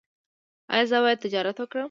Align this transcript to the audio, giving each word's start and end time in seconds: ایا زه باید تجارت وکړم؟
ایا 0.73 0.85
زه 0.91 0.97
باید 1.03 1.23
تجارت 1.25 1.57
وکړم؟ 1.59 1.79